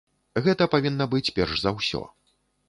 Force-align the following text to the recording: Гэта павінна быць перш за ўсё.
Гэта 0.45 0.67
павінна 0.75 1.07
быць 1.11 1.33
перш 1.37 1.53
за 1.65 1.75
ўсё. 1.77 2.03